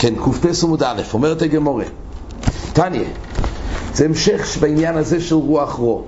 [0.00, 1.84] כן, קפ"ס עמוד א', אומרת הגמורה.
[2.72, 3.04] תניא,
[3.94, 6.02] זה המשך בעניין הזה של רוח רו.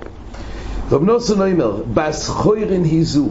[0.91, 3.27] רב נוסון אומר, בסחוירן היזו.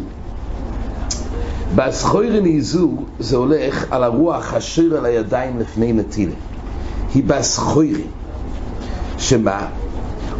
[1.74, 6.34] בסחוירן היזו זה הולך על הרוח השיר על הידיים לפני נטילה.
[7.14, 8.10] היא בסחוירן.
[9.18, 9.66] שמה?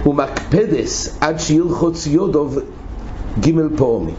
[0.05, 2.59] הוא מקפדס עד שילחוץ יודוב
[3.41, 4.13] ג' פעומי.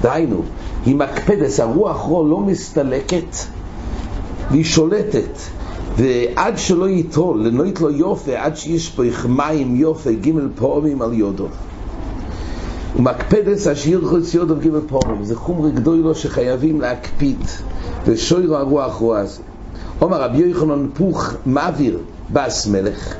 [0.00, 0.42] דהיינו,
[0.86, 3.36] היא מקפדס, הרוח רו לא מסתלקת
[4.50, 5.38] והיא שולטת
[5.96, 11.46] ועד שלא יטול, לנוית לו יופי, עד שישפוך מים יופי ג' פעמים על יודו.
[12.96, 17.38] ומקפדס השיר חוץ יודו ג' פעמים, זה חומר גדול לו שחייבים להקפיד,
[18.06, 19.42] ושוירו הרוח רוע הזה.
[20.00, 21.98] אומר רבי יוחנן פוך מעביר
[22.32, 23.14] בס מלך.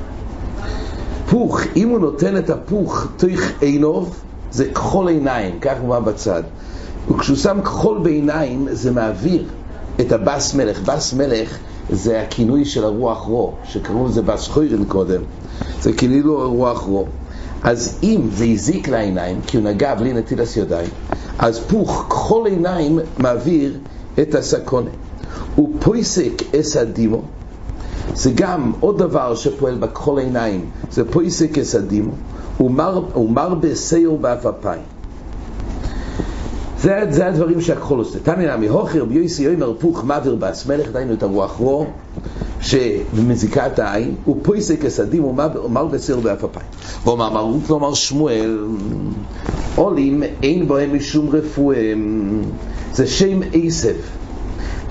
[1.29, 4.15] פוך, אם הוא נותן את הפוך תוך עינוב,
[4.51, 6.43] זה כחול עיניים, כך הוא בצד.
[7.11, 9.45] וכשהוא שם כחול בעיניים, זה מעביר
[10.01, 10.81] את הבס מלך.
[10.81, 11.57] בס מלך
[11.89, 15.21] זה הכינוי של הרוח רו, שקראו לזה בס חוירן קודם.
[15.81, 17.05] זה כאילו רוח רו.
[17.63, 20.89] אז אם זה הזיק לעיניים, כי הוא נגע בלי נטילת ידיים,
[21.39, 23.77] אז פוך, כחול עיניים מעביר
[24.21, 24.89] את הסקונה.
[25.55, 27.21] הוא פויסק אס הדימו,
[28.15, 32.11] זה גם עוד דבר שפועל בכחול עיניים, זה פויסק אס הדימו,
[32.57, 34.98] הוא מר בסיור באף אפיים.
[36.81, 38.19] זה, זה הדברים שהכחול עושה.
[38.19, 41.85] תניא נמי הוכר ביוסי יאמר פוך מעביר בעס מלך, דהיינו את הרוח רו,
[42.61, 46.65] שמזיקה את העין, הוא פויסק הסדים ומר בסיר באף אפיים.
[47.03, 48.59] ואומר מרות כלומר שמואל,
[49.75, 51.93] עולים אין בהם משום רפואה,
[52.93, 53.95] זה שם עשב.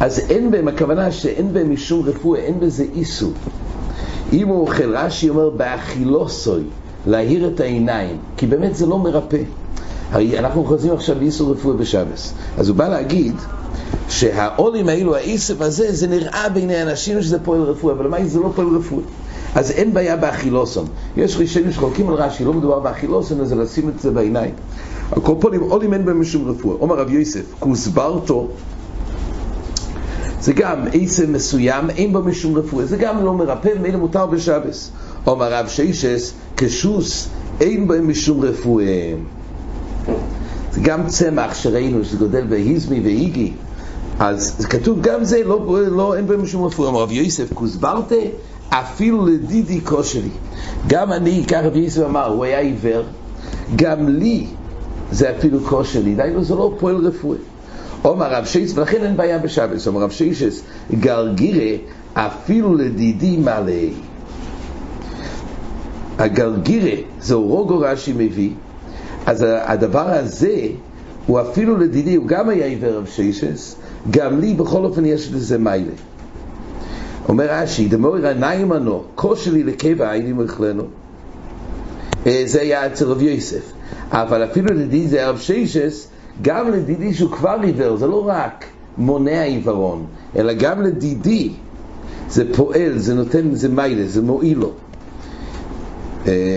[0.01, 3.33] אז אין בהם, הכוונה שאין בהם משום רפואה, אין בזה איסור.
[4.33, 6.63] אם הוא אוכל, רש"י אומר באכילוסוי,
[7.07, 9.43] להאיר את העיניים, כי באמת זה לא מרפא.
[10.13, 12.35] הרי אנחנו חוזרים עכשיו לאיסור רפואה בשבס.
[12.59, 13.35] אז הוא בא להגיד
[14.09, 18.53] שהעולים האלו, העשב הזה, זה נראה בעיני אנשים שזה פועל רפואה, אבל מה זה לא
[18.57, 19.03] פועל רפואה?
[19.55, 20.87] אז אין בעיה באכילוסון.
[21.17, 24.55] יש ראשונים שחולקים על רש"י, לא מדובר באכילוסון, אז לשים את זה בעיניים.
[25.41, 26.77] פנים, עולים אין בהם משום רפואה.
[26.81, 28.49] אומר רב יוסף, כוסברתו,
[30.41, 32.87] זה גם עשב מסוים, אין בו משום רפואה.
[32.87, 34.91] זה גם לא מרפא, ומילא מותר בשבס.
[35.27, 37.29] אומר רב שישס, כשוס,
[37.61, 39.15] אין בהם משום רפואה.
[40.83, 43.53] גם צמח שראינו שזה גודל בהיזמי ואיגי
[44.19, 48.15] אז כתוב גם זה לא, לא אין בהם שום רפואה אמר רב יוסף כוסברתה
[48.71, 50.31] אפילו לדידי כושרי.
[50.87, 53.03] גם אני, כך רב יוסף אמר הוא היה עיוור
[53.77, 54.47] גם לי
[55.13, 56.15] זה אפילו כושרי.
[56.15, 57.39] דיינו זה לא פועל רפואה
[58.05, 59.87] אומר רב שייס ולכן אין בעיה בשבס.
[59.87, 60.63] אומר רב שייסס
[61.01, 61.77] גרגירה
[62.15, 63.73] אפילו לדידי מלא.
[66.19, 68.51] הגרגירה זה אורוגו רש"י מביא
[69.29, 70.61] אז הדבר הזה
[71.27, 73.77] הוא אפילו לדידי, הוא גם היה עיוור רב שישס,
[74.11, 75.93] גם לי בכל אופן יש לזה מיילה.
[77.29, 80.83] אומר רש"י, דמורי רנאים ענו, כושר לי לקבע הייני מוכלנו.
[82.25, 83.73] זה היה אצל רב יוסף.
[84.11, 86.09] אבל אפילו לדידי זה רב שישס,
[86.43, 88.65] גם לדידי שהוא כבר עיוור, זה לא רק
[88.99, 90.07] מונע עיוורון,
[90.37, 91.53] אלא גם לדידי
[92.31, 94.73] זה פועל, זה נותן, זה מיילה, זה מועיל לו.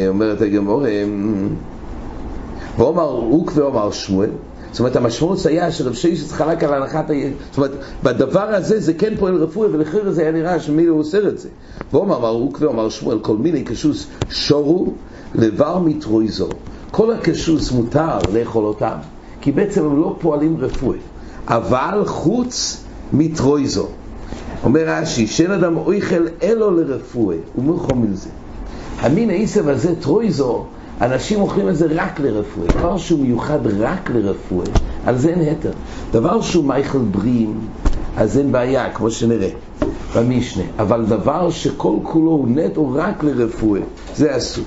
[0.08, 0.86] אומרת הגמור,
[2.78, 4.30] ואומר רוק ואומר שמואל.
[4.72, 7.14] זאת אומרת המשמעות היה שרב שיישס חלק על הנחת ה...
[7.50, 7.72] זאת אומרת
[8.04, 11.50] בדבר הזה זה כן פועל רפואי ולחיר זה היה נראה שמי לא עושה את זה.
[11.94, 14.94] ואומר רוק ואומר שמואל כל מיני קשוס שורו
[15.36, 16.50] לבר מתרויזו
[16.92, 18.96] כל הקשוס מותר לאכול אותם
[19.42, 21.00] כי בעצם הם לא פועלים רפואי.
[21.48, 22.84] אבל חוץ
[23.14, 23.88] מתרויזו
[24.64, 28.30] אומר רש"י שאין אדם אויכל אלו לרפואי ומלכו מלזה.
[29.00, 30.66] המין העשב הזה טרויזו
[31.02, 32.68] אנשים אוכלים את זה רק לרפואה.
[32.68, 34.66] דבר שהוא מיוחד רק לרפואה,
[35.06, 35.72] על זה אין היתר.
[36.12, 37.60] דבר שהוא מייכל בריים,
[38.18, 39.50] אז אין בעיה, כמו שנראה
[40.16, 40.64] במשנה.
[40.80, 43.82] אבל דבר שכל כולו הוא נטו רק לרפואה,
[44.16, 44.66] זה אסור.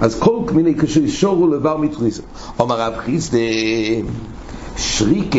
[0.00, 2.22] אז כל מיני כשהוא שורו לבר מתריסו.
[2.58, 3.38] אומר רב חיסדה,
[4.76, 5.38] שריקה,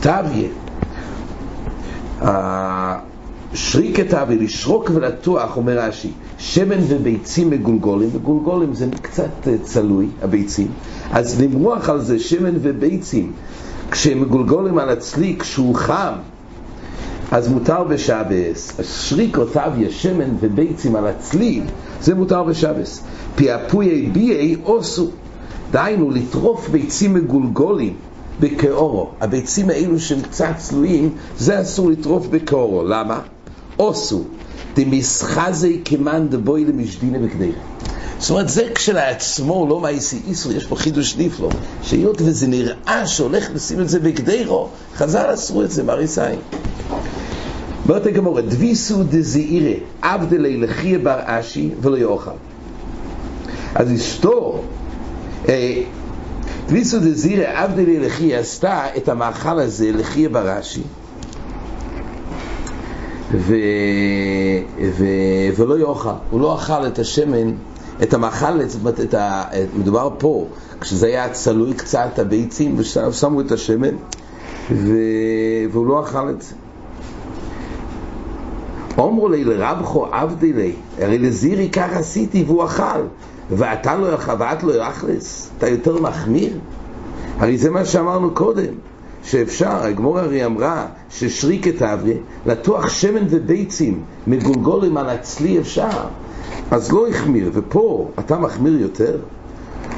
[0.00, 0.48] תביה,
[3.54, 10.68] שריקת אבי, לשרוק ולטוח, אומר רש"י, שמן וביצים מגולגולים, מגולגולים זה קצת צלוי, הביצים,
[11.12, 13.32] אז למרוח על זה שמן וביצים,
[13.90, 16.12] כשהם מגולגולים על הצלי, כשהוא חם,
[17.30, 21.62] אז מותר בשבס, שריק אותיו יש שמן וביצים על הצלי,
[22.00, 23.02] זה מותר בשבס.
[23.34, 25.10] פיאפויי ביי אוסו,
[25.70, 27.94] דהיינו לטרוף ביצים מגולגולים,
[28.40, 29.10] בקאורו.
[29.20, 32.84] הביצים האלו שהם קצת צלויים, זה אסור לטרוף בקאורו.
[32.84, 33.20] למה?
[33.80, 34.24] אוסו.
[34.74, 37.58] דמסחזי כמאן דבוי למשדינה בקדירה.
[38.18, 41.50] זאת אומרת, זה כשלעצמו לא מייסי איסו, יש פה חידוש נפלא,
[41.82, 46.36] שהיות וזה נראה שהולך לשים את זה בקדירו, חז"ל אסרו את זה, מריסאי.
[47.88, 52.30] אומרת הגמורה, דביסו דזעירה, עבדלי לחיה בר אשי ולא יאכל.
[53.74, 54.62] אז אשתו,
[56.66, 60.82] דביסו דזעירה, עבדלי לחיה, עשתה את המאכל הזה לחיה בר אשי.
[63.32, 63.54] ו...
[64.82, 65.04] ו...
[65.56, 67.52] ולא יאכל, הוא לא אכל את השמן,
[68.02, 69.44] את המאכל, זאת אומרת, את ה...
[69.74, 70.46] מדובר פה,
[70.80, 73.94] כשזה היה צלוי קצת הביצים, ושמו את השמן,
[74.72, 74.96] ו...
[75.72, 76.54] והוא לא אכל את זה.
[78.98, 83.00] אומרו לי לרבחו עבדי לי, הרי לזירי כך עשיתי והוא אכל,
[83.50, 86.58] ואתה לא אכל, ואת לא אכלס, אתה יותר מחמיר?
[87.38, 88.89] הרי זה מה שאמרנו קודם.
[89.24, 95.88] שאפשר, הגמור הרי אמרה ששריקת אברי, לטוח שמן וביצים מגולגולים על הצלי אפשר,
[96.70, 99.16] אז לא החמיר, ופה אתה מחמיר יותר?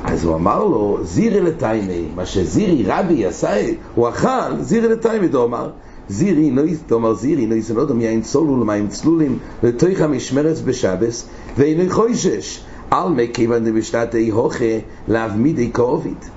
[0.04, 5.44] אז הוא אמר לו, זירי לתיימי, מה שזירי רבי עשה, הוא אכל, זירי לתיימי, הוא
[5.44, 5.70] אמר,
[6.08, 11.28] זירי, לא אומר זירי, לא יסנוד לא מיין צולו למים צלולים, לתוך המשמרת בשבס,
[11.58, 12.60] ואינו חוישש,
[12.90, 14.64] על מי כיוון דבשתתי הוכה,
[15.08, 16.30] להבמידי כאובית.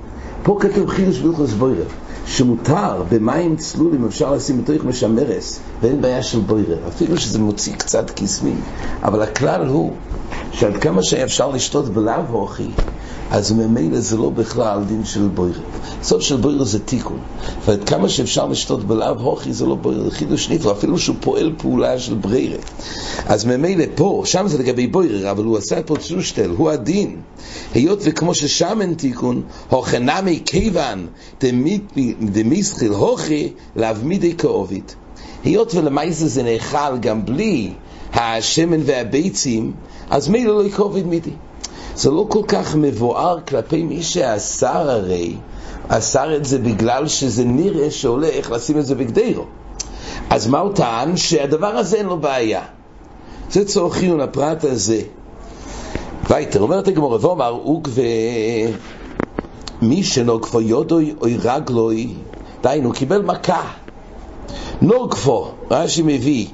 [0.44, 2.05] פה כתוב חידוש בלכוס בוירב.
[2.28, 8.12] שמותר במים צלולים אפשר לשים בתוך משמרס ואין בעיה של בוירר, אפילו שזה מוציא קצת
[8.16, 8.62] קסמים
[9.04, 9.94] אבל הכלל הוא
[10.52, 12.70] שעד כמה שאפשר לשתות בלאו הוכי
[13.32, 15.60] אז ממילא זה לא בכלל דין של בוירר.
[16.04, 17.20] סוף של בוירר זה תיקון.
[17.66, 21.54] ועד כמה שאפשר לשתות בלאו הוכי זה לא בוירר, זה חידוש נפלא, אפילו שהוא פועל
[21.58, 22.58] פעולה של ברירה.
[23.26, 27.16] אז ממילא פה, שם זה לגבי בוירר, אבל הוא עשה פה צושטל, הוא הדין.
[27.74, 31.08] היות וכמו ששם אין תיקון, הוכנמי כיוון
[32.22, 34.96] דמיסחיל הוכי להבמידי כאובית.
[35.44, 37.72] היות ולמעשה זה נאכל גם בלי
[38.14, 39.74] השמן והביצים,
[40.10, 41.32] אז מילא לא יקרוביד מידי.
[41.96, 45.36] זה לא כל כך מבואר כלפי מי שאסר הרי,
[45.88, 49.46] אסר את זה בגלל שזה נראה שהולך לשים את זה בגדרו.
[50.30, 51.18] אז מה הוא טען?
[51.18, 52.62] שהדבר הזה אין לו בעיה.
[53.50, 55.02] זה צורך חיון הפרט הזה.
[56.30, 57.90] וייטר, אומרת הגמור, ואומר, אוק
[59.82, 62.14] ומי שנוגפו יודוי אוי רגלוי,
[62.62, 63.64] דהיינו, קיבל מכה.
[64.82, 66.48] נוגפו, רש"י מביא,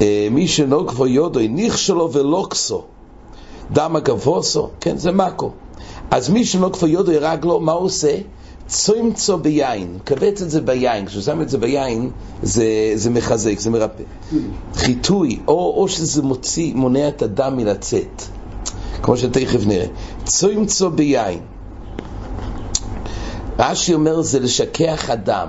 [0.00, 2.84] אה, מי שנוגפו יודוי, נכשלו ולוקסו.
[3.72, 5.50] דם הגבוסו, כן, זה מקו.
[6.10, 8.16] אז מי שלא כפו יודו ירג לו, מה הוא עושה?
[8.66, 12.10] צומצו ביין, כבץ את זה ביין, כשהוא שם את זה ביין,
[12.42, 12.64] זה,
[12.94, 14.02] זה מחזק, זה מרפא.
[14.74, 18.22] חיטוי, או, או שזה מוציא, מונע את הדם מלצאת,
[19.02, 19.86] כמו שתכף נראה.
[20.24, 21.40] צומצו ביין.
[23.58, 25.48] רש"י אומר זה לשכח הדם.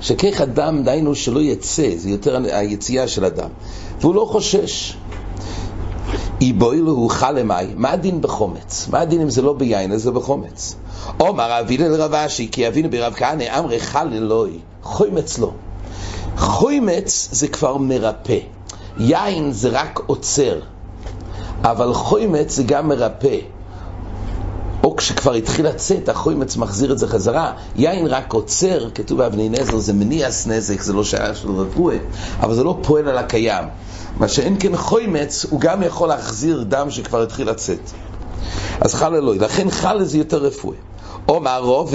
[0.00, 3.48] לשכח הדם, דהיינו שלא יצא, זה יותר היציאה של הדם.
[4.00, 4.96] והוא לא חושש.
[6.40, 8.88] איבוילו הוא חלמי, מה הדין בחומץ?
[8.90, 10.76] מה הדין אם זה לא ביין, אז זה בחומץ?
[11.20, 15.52] אומר אבינו לרבשי, כי אבינו ברב כהנא אמרי חל אלוהי, חומץ לא.
[16.36, 18.38] חומץ זה כבר מרפא,
[18.98, 20.60] יין זה רק עוצר,
[21.62, 23.36] אבל חומץ זה גם מרפא.
[25.06, 27.52] כשכבר התחיל לצאת, החומץ מחזיר את זה חזרה.
[27.76, 31.96] יין רק עוצר, כתוב באבני נזר, זה מניעס נזק, זה לא שייך של רפואה,
[32.40, 33.64] אבל זה לא פועל על הקיים.
[34.16, 37.90] מה שאין כן חוימץ, הוא גם יכול להחזיר דם שכבר התחיל לצאת.
[38.80, 40.76] אז חל אלוהי, לכן חל זה יותר רפואי.
[41.28, 41.94] או מערוב,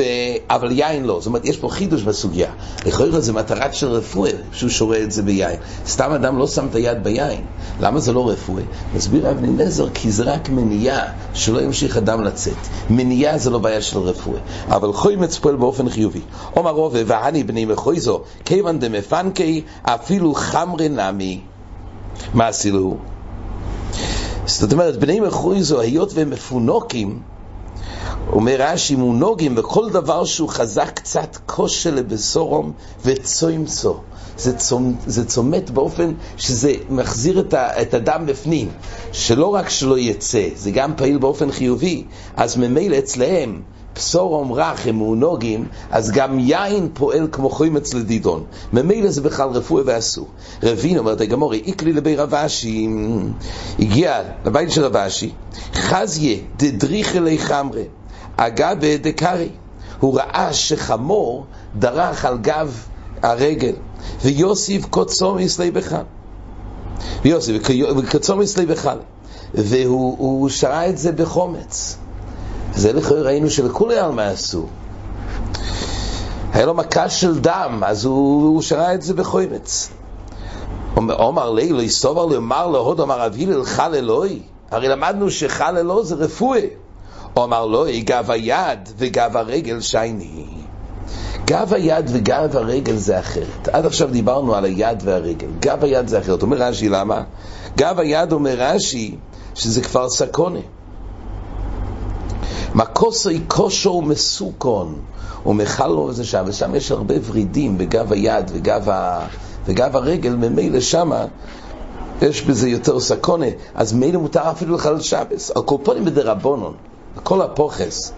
[0.50, 1.19] אבל יין לא.
[1.19, 2.51] זאת אומרת, יש פה חידוש בסוגיה.
[2.86, 5.60] לכאורה זה מטרת של רפואה, שהוא שורה את זה ביין.
[5.88, 7.42] סתם אדם לא שם את היד ביין.
[7.81, 8.63] למה זה לא רפואה?
[8.95, 11.03] מסביר אבני נזר, כי זה רק מניעה,
[11.34, 12.58] שלא ימשיך הדם לצאת.
[12.89, 14.39] מניעה זה לא בעיה של רפואה.
[14.67, 16.22] אבל חוימץ פועל באופן חיובי.
[16.55, 21.41] או מערוב, והני בני מחויזו, כיוון דמפנקי, אפילו חמרי נמי.
[22.34, 22.98] מה עשילו?
[24.46, 27.20] זאת אומרת, בני מחויזו, היות והם מפונוקים,
[28.31, 32.71] אומר רש"י, מונוגים בכל דבר שהוא חזק קצת כושר לבשורום
[33.05, 33.97] וצוימצו.
[34.38, 38.69] זה, צומ, זה צומת באופן שזה מחזיר את, ה, את הדם בפנים,
[39.11, 42.03] שלא רק שלא יצא, זה גם פעיל באופן חיובי,
[42.35, 43.61] אז ממילא אצלהם
[43.93, 48.43] פסורום רך הם מעונוגים, אז גם יין פועל כמו חוימץ לדידון.
[48.73, 50.27] ממילא זה בכלל רפואה ואסור.
[50.63, 52.88] רבין אומרת הגמורי, איקלי לבי רבשי,
[53.79, 55.31] הגיע לבית של רבשי,
[55.73, 57.81] חזיה דדריך אלי חמרה,
[58.38, 59.50] אגבה דקרי.
[60.00, 61.45] הוא ראה שחמור
[61.75, 62.85] דרך על גב
[63.21, 63.73] הרגל,
[64.21, 66.03] ויוסיף קוצום יסלי בחל.
[67.23, 68.97] ויוסיף וקוצום יסלי בחל.
[69.53, 71.97] והוא שרה את זה בחומץ.
[72.75, 74.67] זה לכאורה ראינו שלכולי עלמא עשו.
[76.53, 79.89] היה לו מכה של דם, אז הוא, הוא שראה את זה בחוימץ.
[80.97, 84.41] אומר לי, לא יסתובר לי, אמר לו, הוד אמר אבי ללחל אלוהי.
[84.71, 86.61] הרי למדנו שחל אלוה זה רפואה.
[87.35, 90.45] אומר לו, גב היד וגב הרגל שייני.
[91.45, 93.67] גב היד וגב הרגל זה אחרת.
[93.71, 95.47] עד עכשיו דיברנו על היד והרגל.
[95.59, 96.41] גב היד זה אחרת.
[96.41, 97.23] אומר רש"י, למה?
[97.77, 99.15] גב היד אומר רש"י
[99.55, 100.59] שזה כבר סקונה.
[102.75, 104.95] מקוסי כושו מסוכון
[105.45, 109.27] ומחלו זה שם, ושם יש הרבה ורידים בגב היד וגב, ה...
[109.65, 111.25] וגב הרגל, ממילא שמה
[112.21, 113.45] יש בזה יותר סקונה,
[113.75, 115.51] אז מילא מותר אפילו לחלל שבס.
[115.51, 116.73] על כל פנים בדרבונון,
[117.24, 118.13] כל הפוכס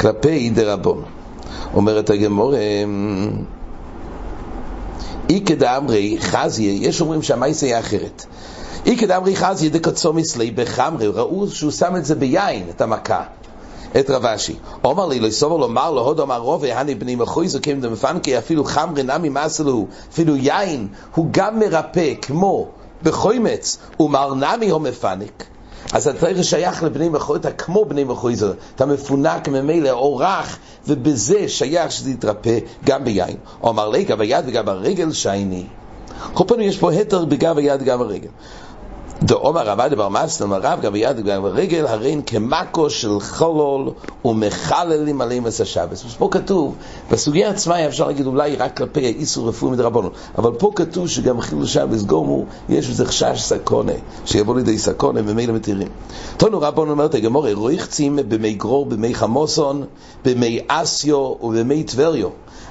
[0.00, 1.04] כלפי דרבונון.
[1.74, 2.54] אומרת הגמור,
[5.30, 8.24] איקא דאמרי חזיה, יש אומרים שהמייס היה אחרת.
[8.86, 13.22] איקא דאמרי חזיה דקצומיס לי בחמרי, ראו שהוא שם את זה ביין, את המכה.
[14.00, 14.56] את רבשי.
[14.84, 18.64] אומר לי, לא סובר לומר לו, הוד אמר רובה, הני בני מחוי זוקים דמפנקי, אפילו
[18.64, 22.68] חמרי נמי מסלו, אפילו יין, הוא גם מרפא, כמו
[23.02, 25.44] בחוימץ, ומר נמי הוא מפנק.
[25.92, 30.58] אז התרא שייך לבני מחוי, אתה כמו בני מחוי זו, אתה מפונק ממילא, אורח,
[30.88, 33.36] ובזה שייך שזה יתרפא גם ביין.
[33.62, 35.66] אומר לי, גב היד וגב הרגל שייני.
[36.34, 38.28] כל פעמים יש פה התר בגב היד וגב הרגל.
[39.22, 43.90] דאמר רבא דבר מסלם הרב גם ביד וגם ברגל הרי כמקו של חולול
[44.24, 46.04] ומחללים עליהם את השבס.
[46.18, 46.74] פה כתוב,
[47.10, 51.66] בסוגיה עצמה אפשר להגיד אולי רק כלפי האיסור רפואי מדרבנו, אבל פה כתוב שגם חילול
[51.66, 53.92] שבס גומו, יש בזה חשש סקונה,
[54.26, 55.88] שיבוא לידי סקונה ממילא מתירים.
[56.36, 59.84] תונו רבון אומרת הגמור, רויחצים במי גרור, במי חמוסון,
[60.24, 62.28] במי אסיו ובמי טבריו,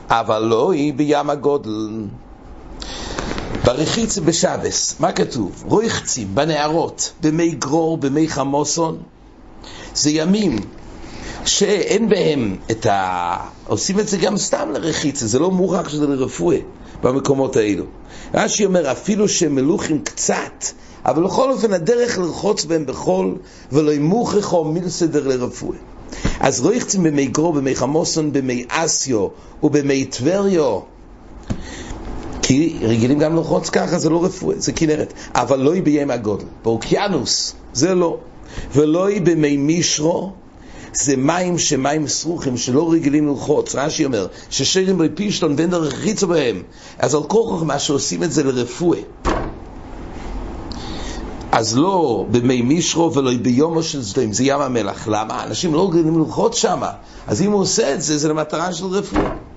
[0.10, 1.90] אבל לא היא בים הגודל.
[3.66, 5.64] ברחיץ בשבס, מה כתוב?
[5.68, 8.98] רויחצים בנערות, במי גרור, במי חמוסון,
[9.96, 10.60] זה ימים
[11.46, 13.38] שאין בהם את ה...
[13.68, 16.58] עושים את זה גם סתם לרחיצה, זה לא מוכרח שזה לרפואה
[17.04, 17.84] במקומות האלו.
[18.34, 20.66] רש"י אומר, אפילו שהם מלוכים קצת,
[21.06, 23.38] אבל בכל אופן הדרך לרחוץ בהם בחול,
[23.72, 25.78] ולא מוכרח או מילסדר לרפואה.
[26.40, 29.28] אז רויחצים במי גרור, במי חמוסון, במי אסיו
[29.64, 30.80] ובמי טבריו,
[32.50, 35.14] כי רגילים גם לרחוץ ככה, זה לא רפואה, זה כנרת.
[35.36, 36.46] אבל לא היא בים הגודל.
[36.64, 38.18] באוקיינוס, זה לא.
[38.76, 40.32] ולא היא במי מישרו,
[40.94, 43.76] זה מים שמים סרוכים שלא רגילים לרחוץ.
[43.76, 46.62] רש"י אומר, ששרים בפישטון ואין דרך חיצו בהם.
[47.00, 49.00] אז על כל מה שעושים את זה לרפואה.
[51.52, 55.08] אז לא במי מישרו ולא ביומו של סדוים, זה ים המלח.
[55.08, 55.44] למה?
[55.44, 56.82] אנשים לא רגילים לרחוץ שם.
[57.28, 59.49] אז אם הוא עושה את זה, זה למטרה של רפואה.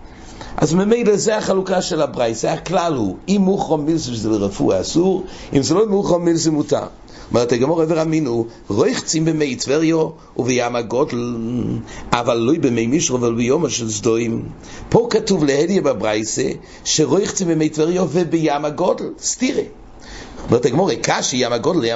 [0.62, 5.62] אז ממילא זה החלוקה של הברייס, הכלל הוא, אם מוכרו מילסה שזה לרפואה אסור, אם
[5.62, 6.87] זה לא מוכרו מילסה מותר.
[7.31, 11.37] אומרת הגמור עבר אמינו, רויחצים במי טבריו ובים הגודל,
[12.12, 14.42] אבל לא במי מישרו אבל ביומו של סדוים.
[14.88, 16.49] פה כתוב להדיה בברייסה,
[16.85, 19.62] שרויחצים במי טבריו ובים הגודל, סתירה.
[20.47, 21.85] אומרת הגמור, קשי ים הגודל